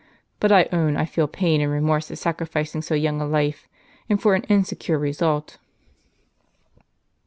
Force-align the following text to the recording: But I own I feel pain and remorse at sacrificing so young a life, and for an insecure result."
But 0.39 0.51
I 0.51 0.67
own 0.73 0.97
I 0.97 1.05
feel 1.05 1.27
pain 1.27 1.61
and 1.61 1.71
remorse 1.71 2.09
at 2.09 2.17
sacrificing 2.17 2.81
so 2.81 2.95
young 2.95 3.21
a 3.21 3.25
life, 3.27 3.67
and 4.09 4.19
for 4.19 4.33
an 4.33 4.41
insecure 4.45 4.97
result." 4.97 5.59